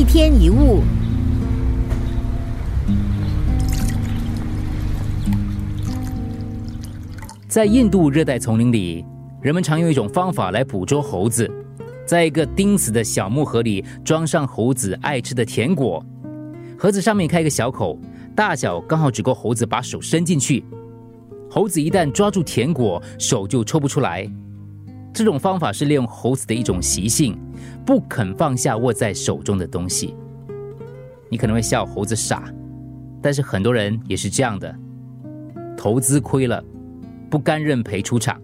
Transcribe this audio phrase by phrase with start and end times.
[0.00, 0.80] 一天一物，
[7.46, 9.04] 在印度热带丛林里，
[9.42, 11.46] 人们常用一种方法来捕捉猴子，
[12.06, 16.02] 在一个钉死的小木盒里装上猴子爱吃的甜果，
[16.78, 17.98] 盒子上面开一个小口，
[18.34, 20.64] 大小刚好只够猴子把手伸进去。
[21.50, 24.26] 猴子一旦抓住甜果，手就抽不出来。
[25.12, 27.38] 这种方法是利用猴子的一种习性，
[27.84, 30.14] 不肯放下握在手中的东西。
[31.28, 32.52] 你可能会笑猴子傻，
[33.20, 34.74] 但是很多人也是这样的。
[35.76, 36.62] 投资亏了，
[37.30, 38.36] 不甘认赔出场；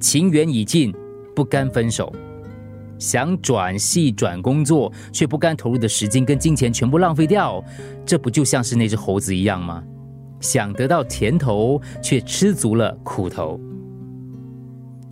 [0.00, 0.94] 情缘已尽，
[1.34, 2.12] 不甘分手。
[2.98, 7.62] 想转系转工作，却不甘投入的时间跟金钱全部浪费掉，
[8.06, 9.82] 这不就像是那只猴子一样吗？
[10.40, 13.60] 想得到甜头，却吃足了苦头。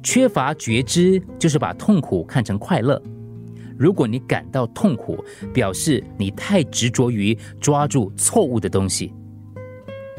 [0.04, 3.02] 缺乏觉知，就是把痛苦看成快乐。
[3.76, 5.18] 如果你感到痛苦，
[5.52, 9.12] 表示你太执着于抓住错误的东西。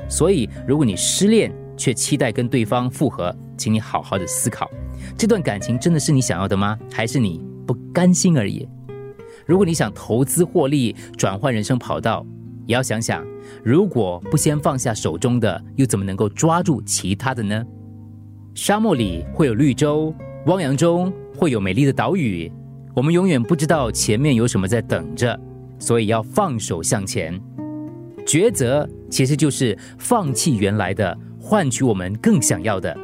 [0.09, 4.69] 所以，如果你失恋却期待跟对方复合，请你好好的思考，
[5.17, 6.78] 这段感情真的是你想要的吗？
[6.91, 8.67] 还是你不甘心而已？
[9.45, 12.25] 如果你想投资获利，转换人生跑道，
[12.66, 13.25] 也要想想，
[13.63, 17.63] 如果不先放下手中的，又怎么能够抓住其他的呢？
[18.56, 22.50] 沙漠里会有绿洲，汪洋中会有美丽的岛屿。
[22.95, 25.38] 我们永远不知道前面有什么在等着，
[25.78, 27.38] 所以要放手向前。
[28.25, 32.97] 抉择其实就是放弃原来的，换取我们更想要的。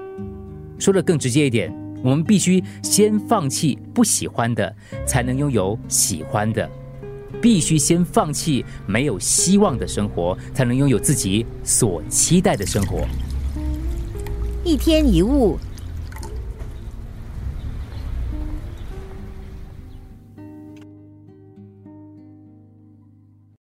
[0.80, 1.70] 说的更直接一点，
[2.02, 4.74] 我们必须先放弃不喜欢的，
[5.06, 6.66] 才能拥有喜欢的；
[7.42, 13.06] 必须先放弃没有希望的生活，才能拥有自己所期待的生活。
[14.64, 15.58] 一天一物，